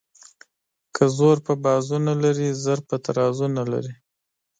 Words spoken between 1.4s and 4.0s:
په بازو نه لري زر په ترازو نه لري.